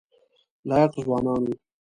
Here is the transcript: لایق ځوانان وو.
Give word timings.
لایق 0.67 0.91
ځوانان 1.03 1.39
وو. 1.43 1.53